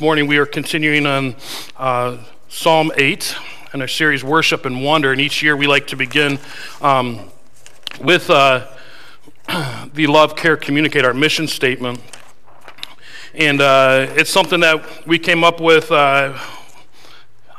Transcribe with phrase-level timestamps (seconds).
[0.00, 1.34] Morning we are continuing on
[1.76, 3.34] uh, Psalm 8
[3.72, 5.10] and our series Worship and Wonder.
[5.10, 6.38] And each year we like to begin
[6.80, 7.28] um,
[8.00, 8.68] with uh,
[9.94, 12.00] the Love, Care, Communicate, our mission statement.
[13.34, 16.38] And uh, it's something that we came up with uh,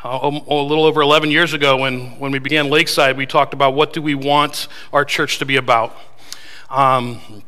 [0.06, 3.18] a little over 11 years ago when, when we began Lakeside.
[3.18, 5.94] We talked about what do we want our church to be about.
[6.70, 7.44] Um,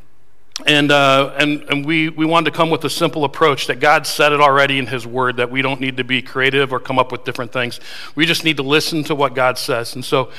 [0.72, 4.08] and, uh, and, and we, we wanted to come with a simple approach that God
[4.08, 6.98] said it already in His Word, that we don't need to be creative or come
[6.98, 7.82] up with different things.
[8.16, 9.96] We just need to listen to what God says.
[9.96, 10.32] And so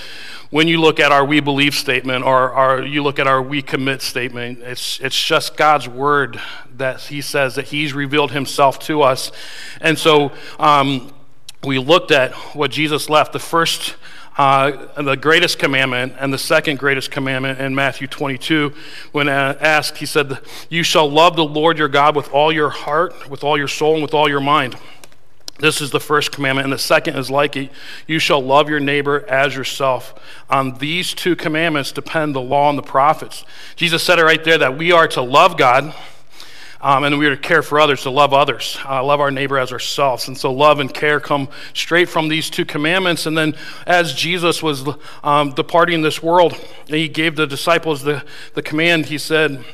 [0.49, 3.61] when you look at our we believe statement or our, you look at our we
[3.61, 6.41] commit statement, it's, it's just God's Word
[6.79, 9.33] that He says that He's revealed Himself to us.
[9.83, 11.13] And so um,
[11.65, 13.33] we looked at what Jesus left.
[13.33, 13.97] The first
[14.37, 18.73] uh, the greatest commandment and the second greatest commandment in Matthew 22.
[19.13, 20.39] When asked, he said,
[20.71, 23.95] You shall love the Lord your God with all your heart, with all your soul,
[23.95, 24.77] and with all your mind.
[25.59, 26.65] This is the first commandment.
[26.65, 27.71] And the second is like it
[28.07, 30.19] you shall love your neighbor as yourself.
[30.49, 33.45] On these two commandments depend the law and the prophets.
[33.77, 35.95] Jesus said it right there that we are to love God
[36.83, 39.57] um, and we are to care for others, to love others, uh, love our neighbor
[39.57, 40.27] as ourselves.
[40.27, 43.27] And so love and care come straight from these two commandments.
[43.27, 43.55] And then
[43.87, 44.89] as Jesus was
[45.23, 46.55] um, departing this world,
[46.87, 49.65] he gave the disciples the, the command, he said,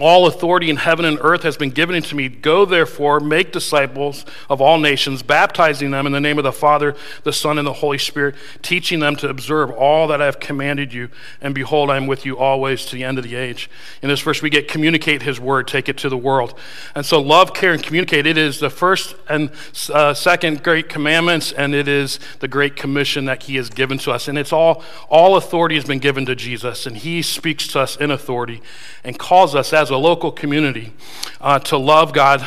[0.00, 2.28] all authority in heaven and earth has been given to me.
[2.28, 6.96] Go therefore, make disciples of all nations, baptizing them in the name of the Father,
[7.22, 10.92] the Son, and the Holy Spirit, teaching them to observe all that I have commanded
[10.92, 11.10] you.
[11.40, 13.70] And behold, I am with you always to the end of the age.
[14.02, 16.58] In this verse, we get communicate his word, take it to the world.
[16.96, 18.26] And so, love, care, and communicate.
[18.26, 19.52] It is the first and
[19.92, 24.10] uh, second great commandments, and it is the great commission that he has given to
[24.10, 24.26] us.
[24.26, 27.96] And it's all, all authority has been given to Jesus, and he speaks to us
[27.96, 28.60] in authority
[29.04, 30.94] and calls us as as a local community
[31.42, 32.42] uh, to love God,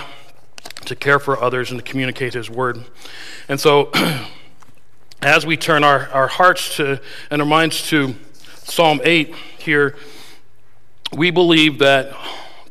[0.86, 2.84] to care for others, and to communicate His word.
[3.48, 3.92] And so,
[5.22, 7.00] as we turn our, our hearts to
[7.30, 8.16] and our minds to
[8.64, 9.96] Psalm 8 here,
[11.16, 12.12] we believe that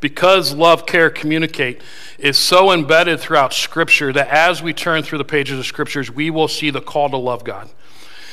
[0.01, 1.81] because love, care, communicate
[2.19, 6.29] is so embedded throughout Scripture that as we turn through the pages of Scriptures, we
[6.29, 7.71] will see the call to love God.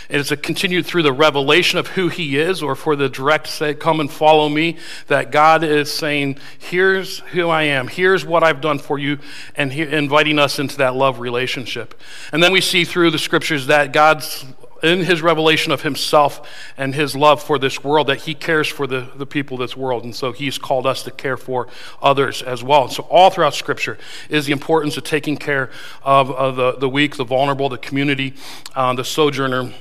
[0.09, 3.73] It's a continued through the revelation of who he is, or for the direct say,
[3.73, 4.77] come and follow me,
[5.07, 9.19] that God is saying, here's who I am, here's what I've done for you,
[9.55, 11.99] and he, inviting us into that love relationship.
[12.31, 14.45] And then we see through the scriptures that God's
[14.83, 18.85] in his revelation of himself and his love for this world that he cares for
[18.85, 20.03] the, the people of this world.
[20.03, 21.67] And so he's called us to care for
[22.01, 22.83] others as well.
[22.83, 23.97] And so all throughout Scripture
[24.29, 25.71] is the importance of taking care
[26.03, 28.33] of, of the, the weak, the vulnerable, the community,
[28.75, 29.71] uh, the sojourner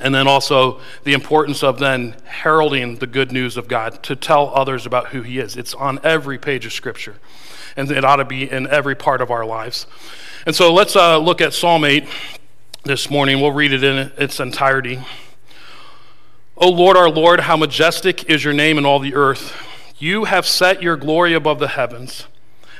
[0.00, 4.54] and then also the importance of then heralding the good news of God to tell
[4.54, 5.56] others about who He is.
[5.56, 7.16] It's on every page of Scripture,
[7.76, 9.88] and it ought to be in every part of our lives.
[10.46, 12.06] And so let's uh, look at Psalm 8
[12.84, 13.40] this morning.
[13.40, 15.00] We'll read it in its entirety.
[16.56, 19.54] O Lord, our Lord, how majestic is your name in all the earth.
[19.98, 22.26] You have set your glory above the heavens.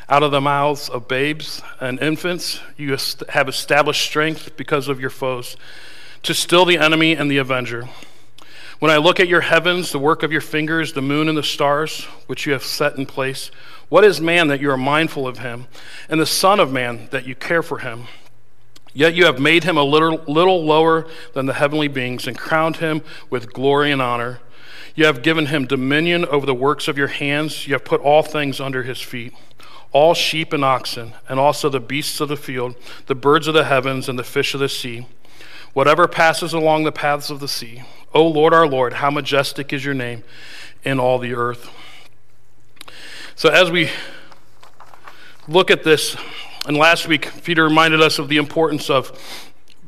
[0.08, 2.96] Out of the mouths of babes and infants, you
[3.28, 5.56] have established strength because of your foes
[6.22, 7.88] to still the enemy and the avenger.
[8.78, 11.42] When I look at your heavens, the work of your fingers, the moon and the
[11.42, 13.50] stars, which you have set in place,
[13.90, 15.66] what is man that you are mindful of him,
[16.08, 18.06] and the Son of Man that you care for him?
[18.92, 22.76] Yet you have made him a little, little lower than the heavenly beings and crowned
[22.76, 24.40] him with glory and honor.
[24.94, 27.66] You have given him dominion over the works of your hands.
[27.66, 29.34] You have put all things under his feet
[29.92, 33.64] all sheep and oxen, and also the beasts of the field, the birds of the
[33.64, 35.04] heavens, and the fish of the sea
[35.72, 37.82] whatever passes along the paths of the sea.
[38.12, 40.24] O Lord our Lord, how majestic is your name
[40.82, 41.70] in all the earth.
[43.36, 43.90] So, as we
[45.48, 46.16] look at this,
[46.66, 49.18] and last week, Peter reminded us of the importance of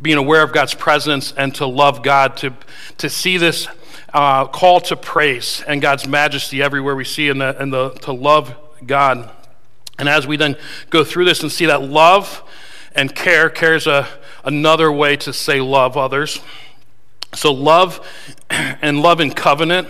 [0.01, 2.55] being aware of God's presence and to love God, to,
[2.99, 3.69] to see this
[4.13, 8.55] uh, call to praise and God's majesty everywhere we see, and, the, the, to love
[8.85, 9.31] God.
[9.99, 10.57] And as we then
[10.91, 12.43] go through this and see that love
[12.95, 14.09] and care, care is a
[14.45, 16.41] another way to say love others.
[17.35, 18.07] So, love
[18.51, 19.89] and love in covenant,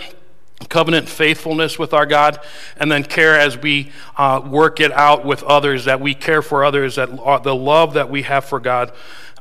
[0.69, 2.39] covenant faithfulness with our God,
[2.77, 6.65] and then care as we uh, work it out with others, that we care for
[6.65, 7.11] others, that
[7.43, 8.93] the love that we have for God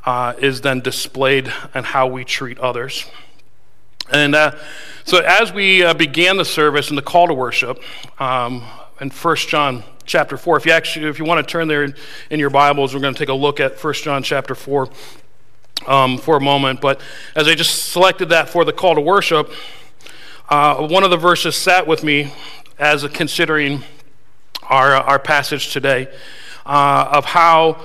[0.06, 3.06] uh, is then displayed in how we treat others.
[4.12, 4.58] And uh,
[5.06, 7.82] so, as we uh, began the service and the call to worship
[8.20, 8.64] um,
[9.00, 10.58] in 1 John chapter 4.
[10.58, 11.96] If you actually, if you want to turn there in,
[12.30, 14.90] in your Bibles, we're going to take a look at 1 John chapter 4
[15.88, 16.82] um, for a moment.
[16.82, 17.02] But
[17.36, 19.52] as I just selected that for the call to worship,
[20.52, 22.32] uh, one of the verses sat with me
[22.78, 23.84] as considering
[24.70, 26.08] our, our passage today.
[26.66, 27.82] uh, of how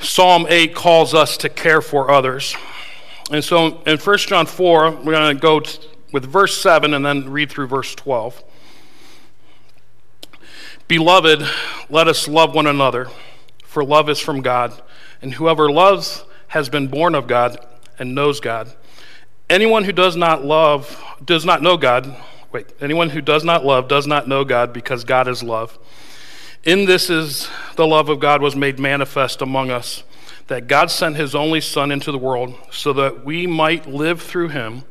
[0.00, 2.56] Psalm 8 calls us to care for others.
[3.30, 5.62] And so in 1 John 4, we're going to go
[6.12, 8.42] with verse 7 and then read through verse 12.
[10.88, 11.46] Beloved,
[11.88, 13.08] let us love one another,
[13.64, 14.80] for love is from God,
[15.22, 17.64] and whoever loves has been born of God
[17.98, 18.72] and knows God.
[19.50, 22.16] Anyone who does not love does not know God.
[22.52, 25.76] Wait, anyone who does not love does not know God because God is love.
[26.62, 30.04] In this is the love of God was made manifest among us,
[30.46, 34.50] that God sent his only Son into the world so that we might live through
[34.50, 34.84] him.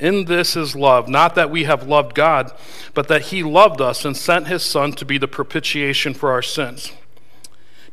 [0.00, 2.50] In this is love, not that we have loved God,
[2.94, 6.42] but that he loved us and sent his Son to be the propitiation for our
[6.42, 6.92] sins.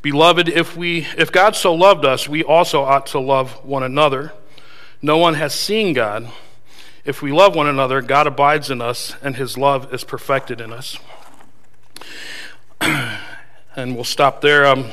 [0.01, 4.31] Beloved, if, we, if God so loved us, we also ought to love one another.
[5.01, 6.29] No one has seen God.
[7.05, 10.73] If we love one another, God abides in us, and his love is perfected in
[10.73, 10.97] us.
[12.81, 14.65] and we'll stop there.
[14.65, 14.91] Um,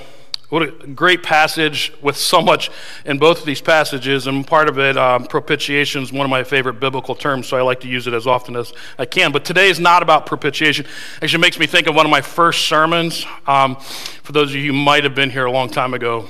[0.48, 2.70] what a great passage with so much
[3.04, 6.44] in both of these passages, and part of it, um, propitiation, is one of my
[6.44, 9.32] favorite biblical terms, so I like to use it as often as I can.
[9.32, 10.86] But today is not about propitiation.
[11.20, 13.26] Actually, makes me think of one of my first sermons.
[13.48, 16.28] Um, for those of you who might have been here a long time ago,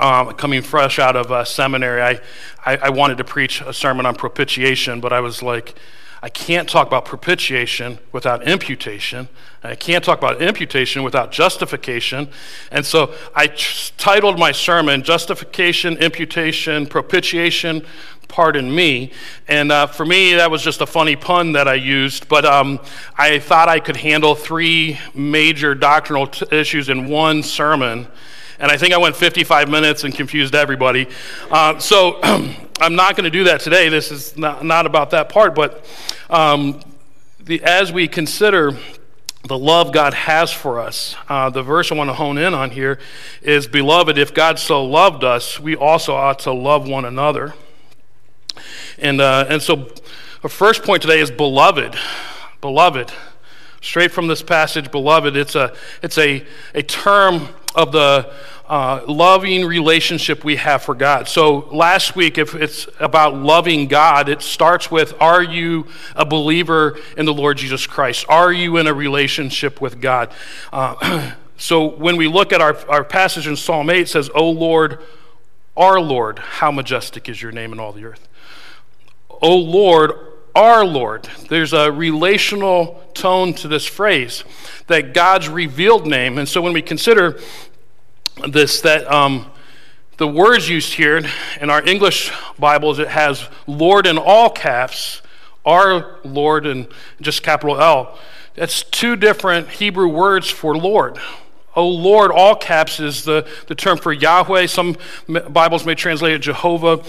[0.00, 2.20] um, coming fresh out of uh, seminary, I,
[2.64, 5.78] I, I wanted to preach a sermon on propitiation, but I was like,
[6.22, 9.28] I can't talk about propitiation without imputation.
[9.62, 12.28] I can't talk about imputation without justification.
[12.70, 17.86] And so I t- titled my sermon Justification, Imputation, Propitiation,
[18.28, 19.12] Pardon Me.
[19.48, 22.80] And uh, for me, that was just a funny pun that I used, but um,
[23.16, 28.06] I thought I could handle three major doctrinal t- issues in one sermon.
[28.60, 31.08] And I think I went 55 minutes and confused everybody.
[31.50, 33.88] Uh, so I'm not going to do that today.
[33.88, 35.86] This is not, not about that part, but
[36.28, 36.80] um,
[37.38, 38.76] the, as we consider
[39.44, 42.70] the love God has for us, uh, the verse I want to hone in on
[42.70, 42.98] here
[43.40, 47.54] is Beloved, if God so loved us, we also ought to love one another.
[48.98, 49.88] And, uh, and so,
[50.42, 51.96] our first point today is Beloved.
[52.60, 53.10] Beloved.
[53.80, 58.32] Straight from this passage, beloved, it's a, it's a, a term of the
[58.70, 61.28] uh, loving relationship we have for God.
[61.28, 66.96] So, last week, if it's about loving God, it starts with Are you a believer
[67.16, 68.26] in the Lord Jesus Christ?
[68.28, 70.32] Are you in a relationship with God?
[70.72, 74.48] Uh, so, when we look at our, our passage in Psalm 8, it says, O
[74.48, 75.00] Lord,
[75.76, 78.28] our Lord, how majestic is your name in all the earth.
[79.42, 80.12] O Lord,
[80.54, 81.28] our Lord.
[81.48, 84.44] There's a relational tone to this phrase
[84.86, 86.38] that God's revealed name.
[86.38, 87.38] And so when we consider
[88.48, 89.46] this that um,
[90.16, 91.22] the words used here
[91.60, 95.22] in our English Bibles, it has Lord in all caps,
[95.64, 96.88] our Lord and
[97.20, 98.18] just capital L.
[98.54, 101.18] That's two different Hebrew words for Lord.
[101.76, 104.66] Oh Lord, all caps is the, the term for Yahweh.
[104.66, 104.96] Some
[105.28, 107.02] Bibles may translate it Jehovah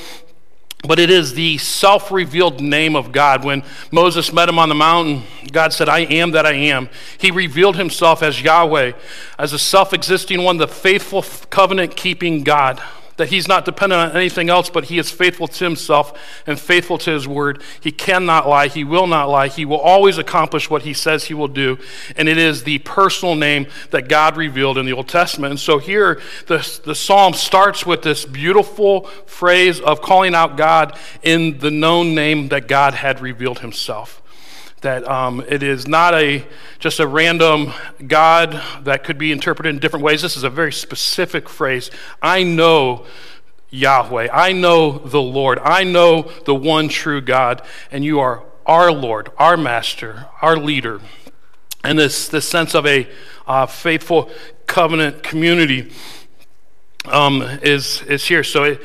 [0.87, 3.43] but it is the self revealed name of God.
[3.43, 6.89] When Moses met him on the mountain, God said, I am that I am.
[7.17, 8.93] He revealed himself as Yahweh,
[9.37, 12.81] as a self existing one, the faithful covenant keeping God
[13.21, 16.97] that he's not dependent on anything else, but he is faithful to himself and faithful
[16.97, 17.62] to his word.
[17.79, 18.68] He cannot lie.
[18.68, 19.47] He will not lie.
[19.47, 21.77] He will always accomplish what he says he will do.
[22.15, 25.51] And it is the personal name that God revealed in the Old Testament.
[25.51, 30.98] And so here, the, the psalm starts with this beautiful phrase of calling out God
[31.22, 34.20] in the known name that God had revealed himself
[34.81, 36.45] that um, it is not a
[36.79, 37.71] just a random
[38.07, 40.21] God that could be interpreted in different ways.
[40.21, 41.91] This is a very specific phrase.
[42.21, 43.05] I know
[43.69, 44.27] Yahweh.
[44.31, 45.59] I know the Lord.
[45.59, 47.61] I know the one true God,
[47.91, 51.00] and you are our Lord, our Master, our leader.
[51.83, 53.07] And this, this sense of a
[53.47, 54.29] uh, faithful
[54.67, 55.91] covenant community
[57.05, 58.43] um, is, is here.
[58.43, 58.81] So it,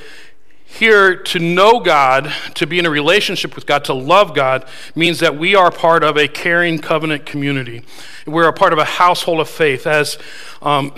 [0.76, 5.20] here, to know God, to be in a relationship with God, to love God, means
[5.20, 7.82] that we are part of a caring covenant community.
[8.26, 9.86] We're a part of a household of faith.
[9.86, 10.18] As
[10.62, 10.92] um,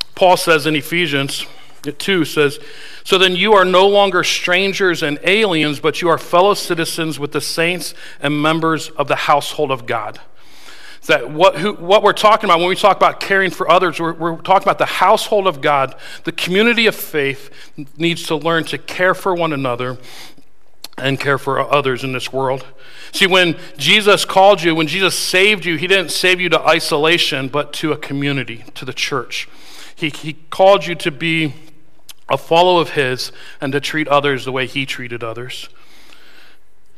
[0.14, 1.46] Paul says in Ephesians
[1.82, 2.58] 2 says,
[3.02, 7.32] So then you are no longer strangers and aliens, but you are fellow citizens with
[7.32, 10.20] the saints and members of the household of God
[11.06, 14.14] that what, who, what we're talking about when we talk about caring for others, we're,
[14.14, 15.94] we're talking about the household of God.
[16.24, 17.50] The community of faith
[17.96, 19.98] needs to learn to care for one another
[20.96, 22.64] and care for others in this world.
[23.12, 27.48] See, when Jesus called you, when Jesus saved you, he didn't save you to isolation,
[27.48, 29.48] but to a community, to the church.
[29.96, 31.54] He, he called you to be
[32.28, 35.68] a follower of his and to treat others the way he treated others.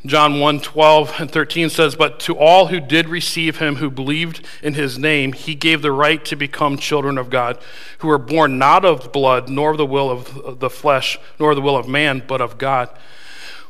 [0.08, 4.46] John 1 12 and 13 says, But to all who did receive him, who believed
[4.62, 7.58] in his name, he gave the right to become children of God,
[7.98, 11.60] who were born not of blood, nor of the will of the flesh, nor the
[11.60, 12.88] will of man, but of God.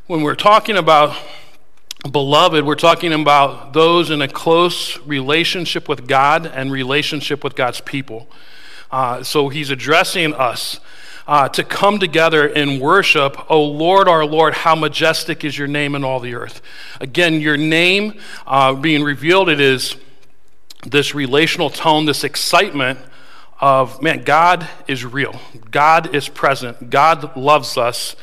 [0.07, 1.17] When we're talking about
[2.11, 7.81] beloved, we're talking about those in a close relationship with God and relationship with God's
[7.81, 8.29] people.
[8.91, 10.81] Uh, so he's addressing us
[11.27, 13.51] uh, to come together in worship.
[13.51, 16.63] Oh Lord, our Lord, how majestic is your name in all the earth.
[17.01, 19.97] Again, your name uh, being revealed, it is
[20.85, 22.99] this relational tone, this excitement
[23.61, 25.41] of, man, God is real.
[25.71, 26.91] God is present.
[26.91, 28.17] God loves us.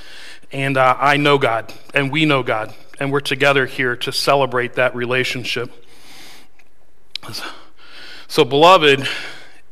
[0.52, 2.74] And uh, I know God, and we know God.
[3.00, 5.72] And we're together here to celebrate that relationship.
[8.28, 9.08] So, beloved,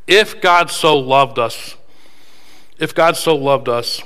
[0.06, 1.76] if God so loved us,
[2.82, 4.02] if God so loved us,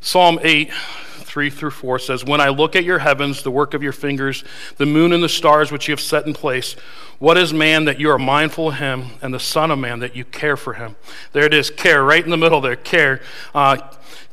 [0.00, 3.82] Psalm 8, 3 through 4 says, When I look at your heavens, the work of
[3.82, 4.44] your fingers,
[4.78, 6.74] the moon and the stars which you have set in place,
[7.18, 10.16] what is man that you are mindful of him, and the Son of Man that
[10.16, 10.96] you care for him?
[11.34, 13.20] There it is, care, right in the middle there, care.
[13.54, 13.76] Uh,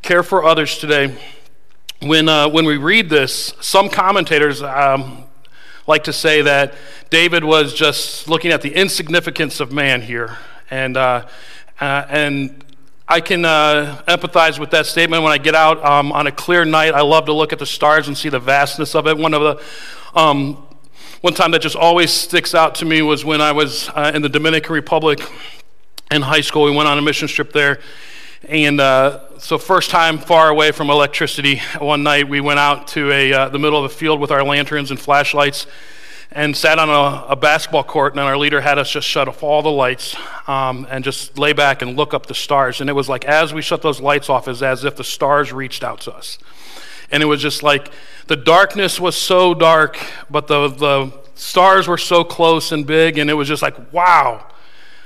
[0.01, 1.13] care for others today.
[2.01, 5.25] When, uh, when we read this, some commentators um,
[5.85, 6.75] like to say that
[7.09, 10.37] David was just looking at the insignificance of man here.
[10.71, 11.27] And, uh,
[11.81, 12.64] uh and
[13.07, 16.65] I can uh, empathize with that statement when I get out um, on a clear
[16.65, 16.95] night.
[16.95, 19.15] I love to look at the stars and see the vastness of it.
[19.15, 20.55] One of the um,
[21.21, 24.23] one time that just always sticks out to me was when I was uh, in
[24.23, 25.19] the Dominican Republic
[26.09, 26.63] in high school.
[26.63, 27.79] We went on a mission trip there,
[28.49, 31.61] and uh, so first time far away from electricity.
[31.77, 34.43] One night we went out to a uh, the middle of a field with our
[34.43, 35.67] lanterns and flashlights
[36.31, 39.43] and sat on a, a, basketball court, and our leader had us just shut off
[39.43, 40.15] all the lights
[40.47, 42.81] um, and just lay back and look up the stars.
[42.81, 45.53] And it was like as we shut those lights off, is as if the stars
[45.53, 46.37] reached out to us.
[47.11, 47.91] And it was just like
[48.27, 49.97] the darkness was so dark,
[50.29, 54.45] but the, the stars were so close and big, and it was just like, wow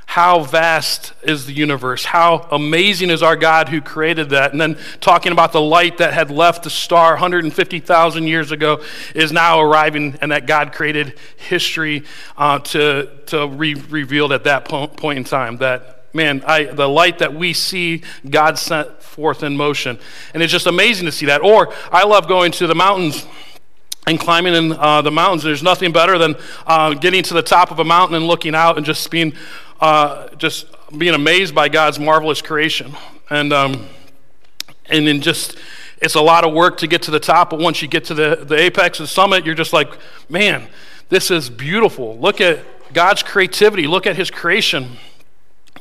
[0.10, 2.04] how vast is the universe?
[2.04, 4.54] How amazing is our God who created that?
[4.54, 8.82] And then talking about the light that had left the star 150,000 years ago
[9.14, 12.06] is now arriving, and that God created history
[12.40, 15.58] uh, to, to re- at that po- point in time.
[15.58, 20.00] That, man, I, the light that we see, God sent forth in motion.
[20.34, 21.44] And it's just amazing to see that.
[21.44, 23.28] Or I love going to the mountains
[24.08, 25.44] and climbing in uh, the mountains.
[25.44, 26.36] There's nothing better than
[26.66, 29.34] uh, getting to the top of a mountain and looking out and just being
[29.80, 30.68] uh, just
[30.98, 32.94] being amazed by God's marvelous creation.
[33.30, 33.88] And, um,
[34.88, 35.58] and then just,
[36.02, 38.14] it's a lot of work to get to the top, but once you get to
[38.14, 39.90] the, the apex, the summit, you're just like,
[40.30, 40.68] man,
[41.10, 42.18] this is beautiful.
[42.18, 42.60] Look at
[42.94, 44.98] God's creativity, look at his creation.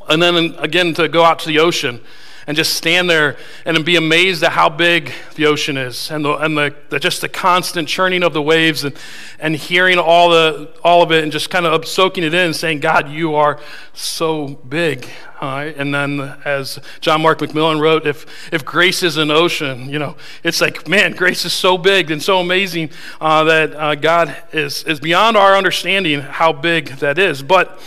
[0.08, 2.00] And then again, to go out to the ocean
[2.48, 3.36] and just stand there
[3.66, 7.20] and be amazed at how big the ocean is and, the, and the, the, just
[7.20, 8.96] the constant churning of the waves and,
[9.38, 12.56] and hearing all, the, all of it and just kind of soaking it in and
[12.56, 13.60] saying, God, you are
[13.92, 15.06] so big.
[15.40, 20.16] And then, as John Mark McMillan wrote, if, if grace is an ocean, you know,
[20.42, 22.90] it's like, man, grace is so big and so amazing
[23.20, 27.42] uh, that uh, God is, is beyond our understanding how big that is.
[27.42, 27.78] But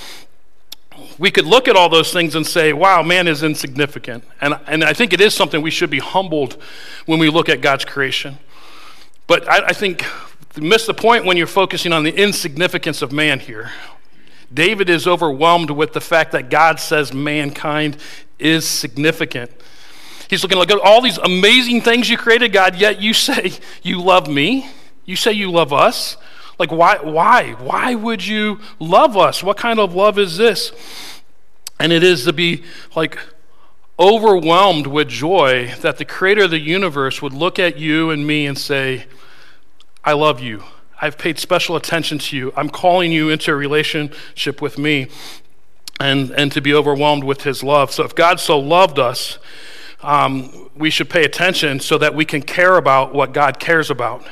[1.22, 4.24] we could look at all those things and say, wow, man is insignificant.
[4.42, 6.58] And, and I think it is something we should be humbled
[7.06, 8.40] when we look at God's creation.
[9.28, 10.04] But I, I think
[10.56, 13.70] you miss the point when you're focusing on the insignificance of man here.
[14.52, 17.98] David is overwhelmed with the fact that God says mankind
[18.40, 19.52] is significant.
[20.28, 23.52] He's looking like all these amazing things you created, God, yet you say
[23.84, 24.72] you love me.
[25.06, 26.18] You say you love us.
[26.58, 26.98] Like, why?
[26.98, 27.52] Why?
[27.54, 29.44] Why would you love us?
[29.44, 30.72] What kind of love is this?
[31.82, 32.64] And it is to be
[32.96, 33.18] like
[33.98, 38.46] overwhelmed with joy that the creator of the universe would look at you and me
[38.46, 39.06] and say,
[40.04, 40.64] I love you.
[41.02, 42.54] I've paid special attention to you.
[42.56, 45.08] I'm calling you into a relationship with me
[46.00, 47.92] and, and to be overwhelmed with his love.
[47.92, 49.40] So if God so loved us,
[50.04, 54.24] um, we should pay attention so that we can care about what God cares about.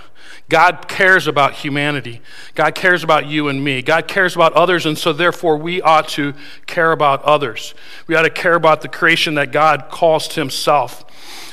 [0.49, 2.21] God cares about humanity.
[2.55, 3.83] God cares about you and me.
[3.83, 6.33] God cares about others, and so therefore we ought to
[6.65, 7.75] care about others.
[8.07, 11.05] We ought to care about the creation that God calls to Himself.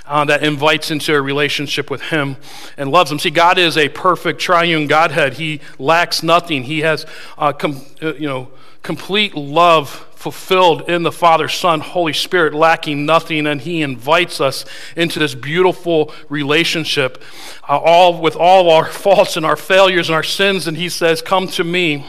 [0.09, 2.37] Uh, that invites into a relationship with Him
[2.77, 3.19] and loves Him.
[3.19, 5.35] See, God is a perfect triune Godhead.
[5.35, 6.63] He lacks nothing.
[6.63, 7.05] He has,
[7.37, 8.49] uh, com- uh, you know,
[8.85, 14.65] complete love fulfilled in the Father, Son, Holy Spirit, lacking nothing, and He invites us
[14.97, 17.23] into this beautiful relationship,
[17.69, 20.67] uh, all with all our faults and our failures and our sins.
[20.67, 22.05] And He says, "Come to me,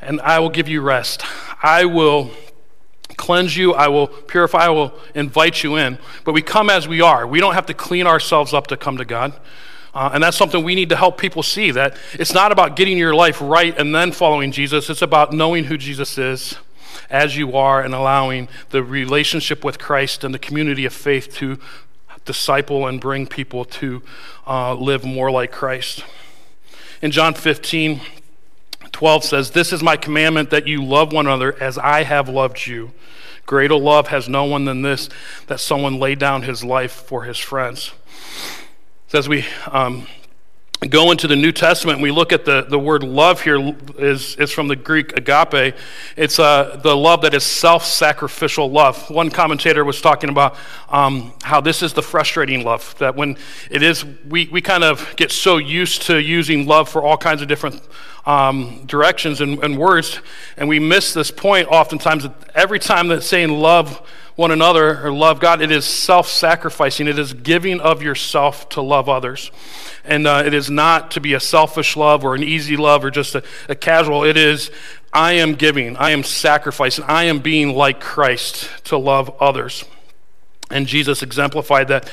[0.00, 1.22] and I will give you rest.
[1.62, 2.32] I will."
[3.16, 5.98] cleanse you, I will purify, I will invite you in.
[6.24, 7.24] But we come as we are.
[7.24, 9.38] We don't have to clean ourselves up to come to God.
[9.94, 12.98] Uh, and that's something we need to help people see that it's not about getting
[12.98, 16.56] your life right and then following Jesus, it's about knowing who Jesus is
[17.10, 21.58] as you are and allowing the relationship with Christ and the community of faith to
[22.24, 24.02] disciple and bring people to
[24.46, 26.04] uh, live more like Christ.
[27.02, 28.00] In John 15,
[28.92, 32.66] 12 says, This is my commandment that you love one another as I have loved
[32.66, 32.92] you.
[33.46, 35.10] Greater love has no one than this,
[35.48, 37.92] that someone lay down his life for his friends.
[39.08, 40.06] So as we um,
[40.88, 44.50] go into the New Testament, we look at the, the word love here is, is
[44.50, 45.74] from the Greek agape.
[46.16, 49.08] It's uh, the love that is self sacrificial love.
[49.10, 50.56] One commentator was talking about
[50.88, 53.36] um, how this is the frustrating love, that when
[53.70, 57.40] it is, we, we kind of get so used to using love for all kinds
[57.40, 57.80] of different
[58.26, 60.20] um, directions and, and words,
[60.56, 65.12] and we miss this point oftentimes that every time that saying love, one another or
[65.12, 67.06] love God, it is self sacrificing.
[67.06, 69.52] It is giving of yourself to love others.
[70.04, 73.10] And uh, it is not to be a selfish love or an easy love or
[73.10, 74.24] just a, a casual.
[74.24, 74.70] It is,
[75.12, 79.84] I am giving, I am sacrificing, I am being like Christ to love others.
[80.70, 82.10] And Jesus exemplified that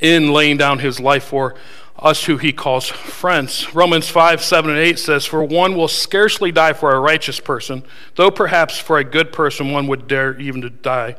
[0.00, 1.56] in laying down his life for
[1.98, 3.74] us who he calls friends.
[3.74, 7.82] Romans 5, 7, and 8 says, For one will scarcely die for a righteous person,
[8.14, 11.16] though perhaps for a good person one would dare even to die.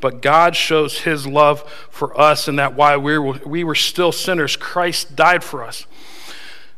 [0.00, 1.60] But God shows his love
[1.90, 5.86] for us, and that while we were, we were still sinners, Christ died for us.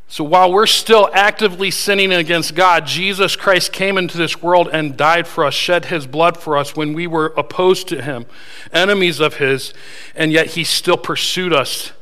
[0.08, 4.96] So while we're still actively sinning against God, Jesus Christ came into this world and
[4.96, 8.26] died for us, shed his blood for us when we were opposed to him,
[8.73, 9.73] enemies of his,
[10.14, 11.92] and yet he still pursued us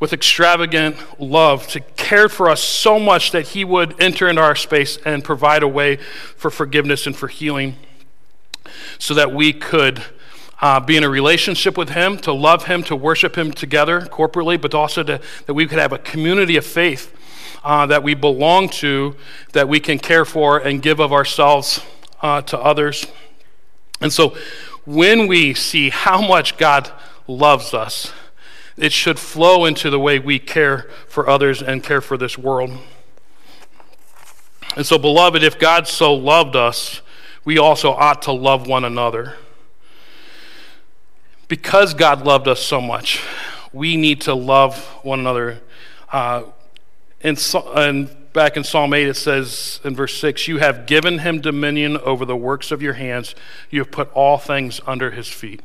[0.00, 4.56] with extravagant love, to care for us so much that he would enter into our
[4.56, 5.96] space and provide a way
[6.36, 7.76] for forgiveness and for healing
[8.98, 10.02] so that we could
[10.60, 14.60] uh, be in a relationship with Him, to love Him, to worship Him together corporately,
[14.60, 17.16] but also to, that we could have a community of faith
[17.64, 19.16] uh, that we belong to,
[19.52, 21.82] that we can care for and give of ourselves
[22.22, 23.06] uh, to others.
[24.00, 24.36] And so
[24.84, 26.90] when we see how much God
[27.26, 28.12] loves us,
[28.80, 32.70] it should flow into the way we care for others and care for this world.
[34.74, 37.02] And so, beloved, if God so loved us,
[37.44, 39.36] we also ought to love one another
[41.46, 43.22] because God loved us so much,
[43.72, 45.60] we need to love one another.
[46.10, 46.44] Uh,
[47.22, 47.38] and,
[47.74, 51.98] and back in Psalm 8, it says in verse 6 You have given him dominion
[51.98, 53.34] over the works of your hands,
[53.68, 55.60] you have put all things under his feet.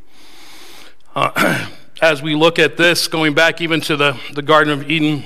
[1.16, 1.70] Uh,
[2.02, 5.24] as we look at this, going back even to the, the Garden of Eden,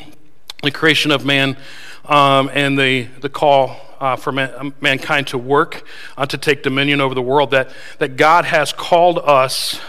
[0.61, 1.57] the creation of man,
[2.05, 5.83] um, and the, the call uh, for man, mankind to work,
[6.15, 9.79] uh, to take dominion over the world, that, that God has called us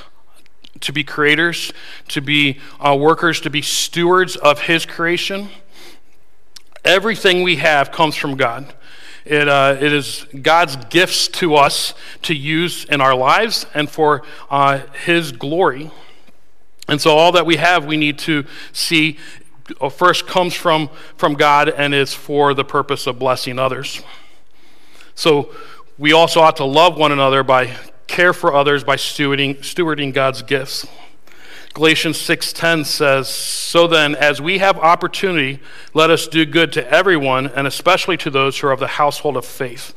[0.81, 1.73] to be creators,
[2.09, 5.51] to be uh, workers, to be stewards of His creation.
[6.83, 8.73] Everything we have comes from God.
[9.27, 14.23] It, uh, it is God's gifts to us to use in our lives and for
[14.49, 15.91] uh, His glory.
[16.91, 19.17] And so, all that we have, we need to see
[19.81, 24.03] uh, first comes from, from God and is for the purpose of blessing others.
[25.15, 25.55] So,
[25.99, 27.77] we also ought to love one another by
[28.09, 30.85] care for others by stewarding, stewarding God's gifts.
[31.75, 35.61] Galatians 6:10 says, "So then, as we have opportunity,
[35.95, 39.37] let us do good to everyone, and especially to those who are of the household
[39.37, 39.95] of faith."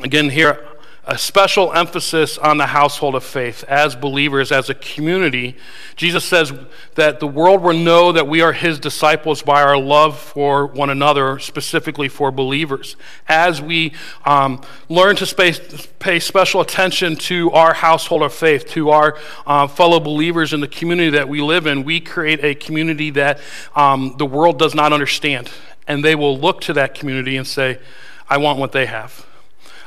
[0.00, 0.64] Again, here
[1.06, 5.54] a special emphasis on the household of faith as believers, as a community.
[5.96, 6.52] Jesus says
[6.94, 10.88] that the world will know that we are his disciples by our love for one
[10.88, 12.96] another, specifically for believers.
[13.28, 13.92] As we
[14.24, 15.52] um, learn to pay,
[15.98, 20.68] pay, special attention to our household of faith, to our uh, fellow believers in the
[20.68, 23.40] community that we live in, we create a community that
[23.76, 25.50] um, the world does not understand.
[25.86, 27.78] And they will look to that community and say,
[28.26, 29.26] I want what they have.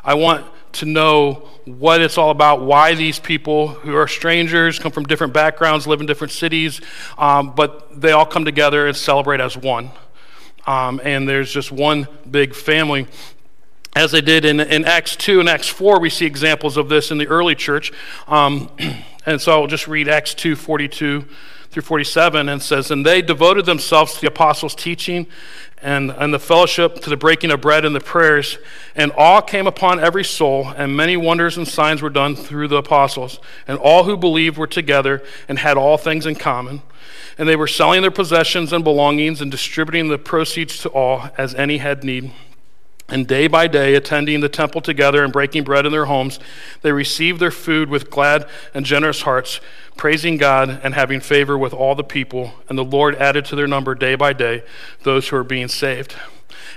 [0.03, 0.45] I want
[0.77, 5.33] to know what it's all about, why these people who are strangers, come from different
[5.33, 6.81] backgrounds, live in different cities,
[7.17, 9.91] um, but they all come together and celebrate as one.
[10.65, 13.07] Um, and there's just one big family.
[13.95, 17.09] As they did in, in Acts 2 and Acts 4, we see examples of this
[17.09, 17.91] in the early church.
[18.27, 18.69] Um,
[19.25, 21.25] and so I'll just read Acts 2 42
[21.77, 25.27] through 47 and says, And they devoted themselves to the apostles' teaching
[25.79, 28.57] and, and the fellowship, to the breaking of bread and the prayers.
[28.95, 32.77] And awe came upon every soul, and many wonders and signs were done through the
[32.77, 33.39] apostles.
[33.67, 36.81] And all who believed were together and had all things in common.
[37.37, 41.53] And they were selling their possessions and belongings and distributing the proceeds to all as
[41.53, 42.31] any had need.
[43.09, 46.39] And day by day, attending the temple together and breaking bread in their homes,
[46.81, 49.61] they received their food with glad and generous hearts,
[49.95, 52.53] praising God and having favor with all the people.
[52.67, 54.63] And the Lord added to their number day by day
[55.03, 56.15] those who are being saved.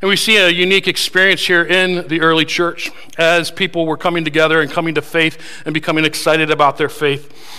[0.00, 4.24] And we see a unique experience here in the early church as people were coming
[4.24, 7.58] together and coming to faith and becoming excited about their faith.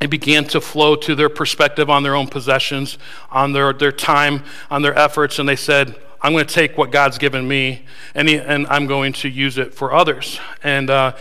[0.00, 2.98] It began to flow to their perspective on their own possessions,
[3.30, 6.90] on their, their time, on their efforts, and they said, I'm going to take what
[6.90, 7.84] God's given me
[8.14, 10.40] and, he, and I'm going to use it for others.
[10.62, 11.16] And, uh,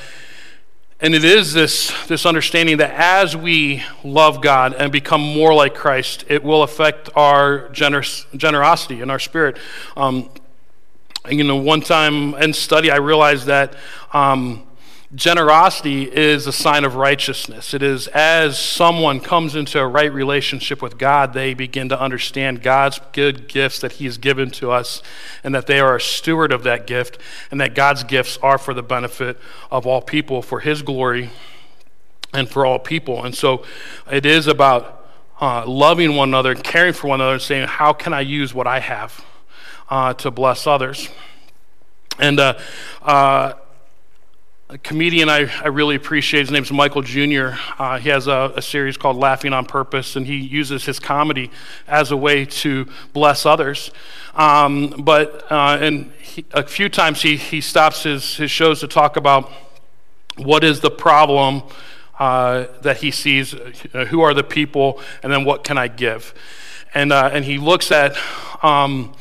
[1.02, 5.76] and it is this, this understanding that as we love God and become more like
[5.76, 9.58] Christ, it will affect our generous, generosity and our spirit.
[9.98, 10.30] Um,
[11.30, 13.76] you know, one time in study, I realized that.
[14.14, 14.64] Um,
[15.16, 17.76] Generosity is a sign of righteousness.
[17.76, 22.64] It is as someone comes into a right relationship with God, they begin to understand
[22.64, 25.04] God's good gifts that He has given to us,
[25.44, 27.20] and that they are a steward of that gift,
[27.52, 29.38] and that God's gifts are for the benefit
[29.70, 31.30] of all people, for His glory,
[32.34, 33.24] and for all people.
[33.24, 33.64] And so
[34.12, 35.08] it is about
[35.40, 38.66] uh, loving one another, caring for one another, and saying, How can I use what
[38.66, 39.24] I have
[39.92, 41.08] uh, to bless others?
[42.18, 42.58] And uh,
[43.04, 43.54] uh
[44.74, 46.40] a comedian I, I really appreciate.
[46.40, 47.50] His name's Michael Jr.
[47.78, 51.52] Uh, he has a, a, series called Laughing on Purpose, and he uses his comedy
[51.88, 53.92] as a way to bless others.
[54.34, 58.88] Um, but uh, and he, a few times he, he stops his, his shows to
[58.88, 59.52] talk about
[60.38, 61.62] what is the problem
[62.18, 66.34] uh, that he sees, uh, who are the people, and then what can I give.
[66.96, 68.18] And, uh, and he looks at
[68.64, 69.14] um,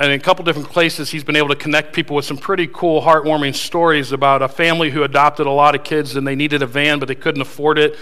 [0.00, 3.02] in a couple different places, he's been able to connect people with some pretty cool,
[3.02, 6.66] heartwarming stories about a family who adopted a lot of kids and they needed a
[6.66, 7.96] van, but they couldn't afford it.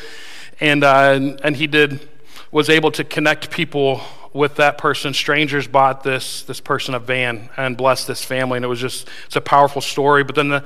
[0.60, 2.06] And, uh, and, and, he did,
[2.50, 4.02] was able to connect people
[4.34, 5.14] with that person.
[5.14, 8.56] Strangers bought this, this person a van and blessed this family.
[8.56, 10.22] And it was just, it's a powerful story.
[10.22, 10.64] But then the,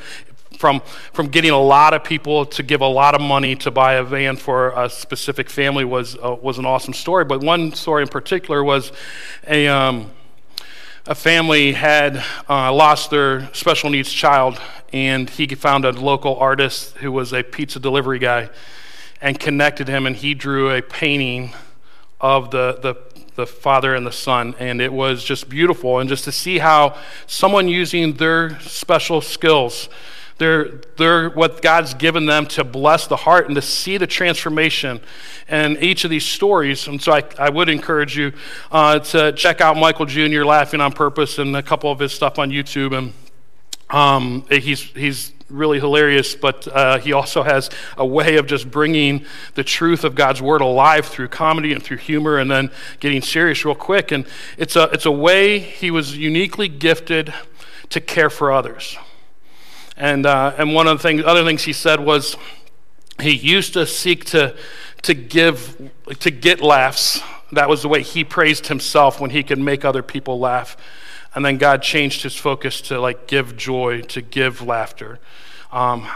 [0.59, 0.81] from,
[1.13, 4.05] from getting a lot of people to give a lot of money to buy a
[4.05, 7.25] van for a specific family was, uh, was an awesome story.
[7.25, 8.91] But one story in particular was
[9.47, 10.11] a, um,
[11.07, 14.61] a family had uh, lost their special needs child,
[14.93, 18.51] and he found a local artist who was a pizza delivery guy
[19.21, 21.53] and connected him, and he drew a painting
[22.21, 22.97] of the, the,
[23.35, 24.55] the father and the son.
[24.59, 25.99] And it was just beautiful.
[25.99, 29.89] And just to see how someone using their special skills,
[30.41, 34.99] they're, they're what God's given them to bless the heart and to see the transformation
[35.51, 36.89] in each of these stories.
[36.89, 38.33] And so I, I would encourage you
[38.73, 40.45] uh, to check out Michael Jr.
[40.45, 42.97] Laughing on Purpose and a couple of his stuff on YouTube.
[42.97, 43.13] And
[43.91, 49.27] um, he's, he's really hilarious, but uh, he also has a way of just bringing
[49.57, 53.63] the truth of God's word alive through comedy and through humor and then getting serious
[53.67, 54.11] real quick.
[54.11, 54.25] And
[54.57, 57.35] it's a, it's a way he was uniquely gifted
[57.91, 58.97] to care for others.
[60.01, 62.35] And, uh, and one of the things, other things he said was
[63.21, 64.57] he used to seek to,
[65.03, 67.21] to give, to get laughs.
[67.53, 70.79] That was the way he praised himself when he could make other people laugh.
[71.35, 75.19] And then God changed his focus to like give joy, to give laughter.
[75.71, 76.09] Um,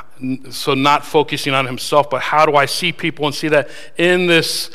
[0.51, 3.68] so not focusing on himself, but how do I see people and see that
[3.99, 4.70] in this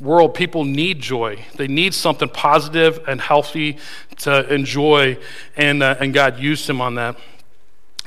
[0.00, 1.44] world, people need joy.
[1.56, 3.78] They need something positive and healthy
[4.18, 5.18] to enjoy,
[5.56, 7.16] and, uh, and God used him on that.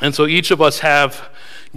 [0.01, 1.29] And so each of us have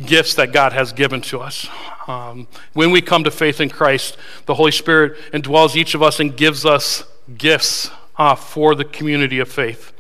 [0.05, 1.69] gifts that God has given to us.
[2.07, 6.21] Um, when we come to faith in Christ, the Holy Spirit indwells each of us
[6.21, 7.05] and gives us
[7.37, 9.93] gifts uh, for the community of faith.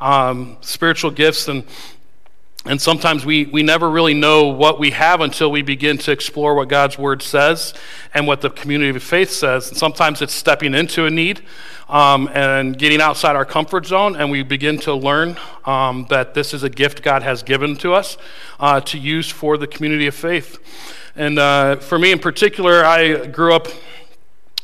[0.00, 1.64] Um, spiritual gifts and
[2.66, 6.54] and sometimes we, we never really know what we have until we begin to explore
[6.54, 7.72] what God's word says
[8.12, 9.68] and what the community of faith says.
[9.68, 11.40] And sometimes it's stepping into a need
[11.88, 16.52] um, and getting outside our comfort zone, and we begin to learn um, that this
[16.52, 18.18] is a gift God has given to us
[18.60, 20.58] uh, to use for the community of faith.
[21.16, 23.68] And uh, for me in particular, I grew up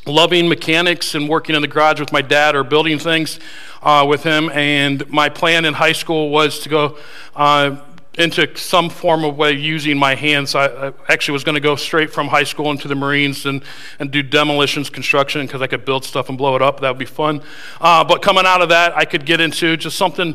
[0.06, 3.40] loving mechanics and working in the garage with my dad or building things
[3.82, 4.50] uh, with him.
[4.50, 6.98] And my plan in high school was to go
[7.34, 7.76] uh,
[8.18, 10.54] into some form of way using my hands.
[10.54, 13.62] I, I actually was going to go straight from high school into the Marines and,
[13.98, 16.80] and do demolitions, construction, because I could build stuff and blow it up.
[16.80, 17.42] That would be fun.
[17.80, 20.34] Uh, but coming out of that, I could get into just something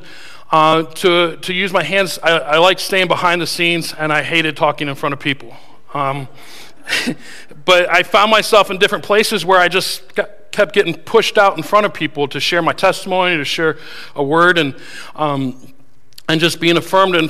[0.52, 2.20] uh, to, to use my hands.
[2.22, 5.56] I, I like staying behind the scenes, and I hated talking in front of people.
[5.94, 6.28] Um,
[7.66, 11.58] but I found myself in different places where I just got, kept getting pushed out
[11.58, 13.78] in front of people to share my testimony, to share
[14.16, 14.58] a word.
[14.58, 14.76] And
[15.16, 15.74] um,
[16.32, 17.30] and just being affirmed in,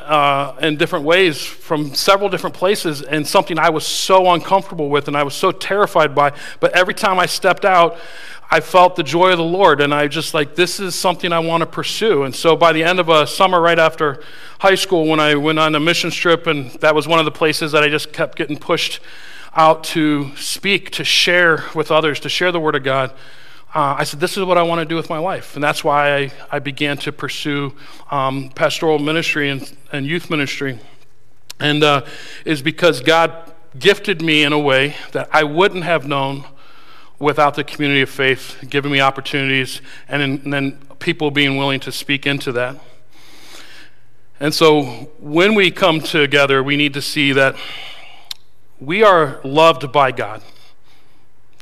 [0.00, 5.06] uh, in different ways from several different places and something I was so uncomfortable with
[5.06, 6.32] and I was so terrified by.
[6.58, 7.96] But every time I stepped out,
[8.50, 11.38] I felt the joy of the Lord, and I just like, this is something I
[11.38, 12.24] want to pursue.
[12.24, 14.22] And so by the end of a summer, right after
[14.58, 17.30] high school, when I went on a mission trip, and that was one of the
[17.30, 19.00] places that I just kept getting pushed
[19.54, 23.12] out to speak, to share with others, to share the Word of God
[23.72, 25.54] uh, I said, This is what I want to do with my life.
[25.54, 27.72] And that's why I, I began to pursue
[28.10, 30.78] um, pastoral ministry and, and, youth ministry.
[31.60, 32.04] And uh,
[32.44, 33.32] is because God
[33.78, 36.44] gifted me in a way that I wouldn't have known
[37.20, 41.92] without the community of faith giving me opportunities and, and then people being willing to
[41.92, 42.76] speak into that.
[44.40, 44.82] And so
[45.20, 47.54] when we come together, we need to see that
[48.80, 50.42] we are loved by God.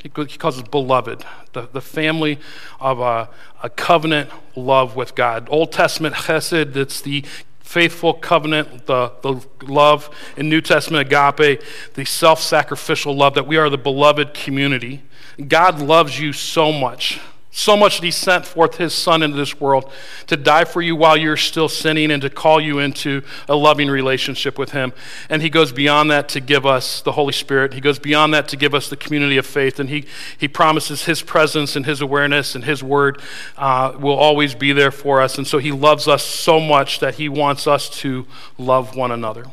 [0.00, 2.38] He calls us beloved, the, the family
[2.78, 3.28] of a,
[3.64, 5.48] a covenant love with God.
[5.50, 7.24] Old Testament chesed, it's the
[7.68, 10.08] faithful covenant, the, the love.
[10.38, 15.02] In New Testament agape, the self sacrificial love that we are the beloved community.
[15.46, 17.20] God loves you so much
[17.58, 19.90] so much that he sent forth his son into this world
[20.28, 23.88] to die for you while you're still sinning and to call you into a loving
[23.90, 24.92] relationship with him.
[25.28, 27.74] And he goes beyond that to give us the Holy Spirit.
[27.74, 29.80] He goes beyond that to give us the community of faith.
[29.80, 30.06] And he,
[30.38, 33.20] he promises his presence and his awareness and his word
[33.56, 35.36] uh, will always be there for us.
[35.36, 39.44] And so he loves us so much that he wants us to love one another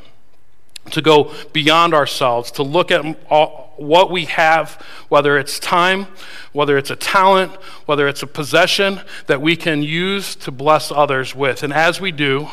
[0.92, 6.08] to go beyond ourselves, to look at all, what we have, whether it's time,
[6.54, 7.52] whether it's a talent,
[7.86, 11.64] whether it's a possession that we can use to bless others with.
[11.64, 12.48] And as we do,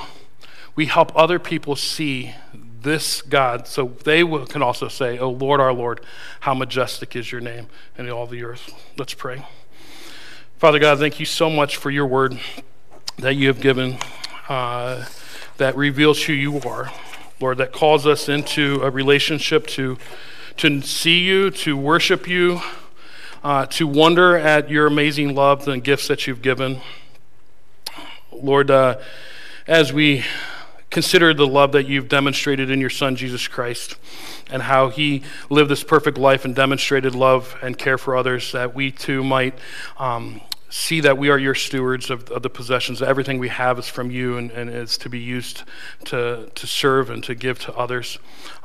[0.74, 2.34] we help other people see
[2.82, 6.00] this God so they will, can also say, Oh Lord, our Lord,
[6.40, 8.72] how majestic is your name in all the earth.
[8.98, 9.46] Let's pray.
[10.58, 12.38] Father God, thank you so much for your word
[13.18, 13.98] that you have given
[14.48, 15.04] uh,
[15.58, 16.92] that reveals who you are.
[17.42, 19.98] Lord, that calls us into a relationship to,
[20.58, 22.60] to see you, to worship you,
[23.42, 26.80] uh, to wonder at your amazing love and gifts that you've given.
[28.30, 29.00] Lord, uh,
[29.66, 30.24] as we
[30.88, 33.96] consider the love that you've demonstrated in your Son, Jesus Christ,
[34.48, 38.72] and how he lived this perfect life and demonstrated love and care for others, that
[38.72, 39.58] we too might
[39.98, 40.40] um,
[40.72, 43.02] see that we are your stewards of, of the possessions.
[43.02, 45.64] Everything we have is from you and, and is to be used
[46.06, 48.18] to, to serve and to give to others.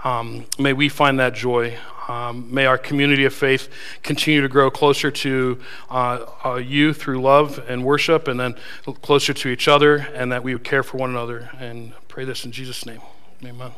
[0.06, 1.78] Um, may we find that joy.
[2.08, 3.68] Um, may our community of faith
[4.04, 8.56] continue to grow closer to uh, uh, you through love and worship, and then
[9.02, 11.50] closer to each other, and that we would care for one another.
[11.60, 13.02] And pray this in Jesus' name.
[13.44, 13.72] Amen.